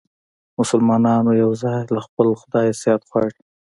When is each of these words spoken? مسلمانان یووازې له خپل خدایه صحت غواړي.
مسلمانان 0.59 1.23
یووازې 1.41 1.75
له 1.95 2.01
خپل 2.05 2.27
خدایه 2.41 2.73
صحت 2.81 3.01
غواړي. 3.09 3.39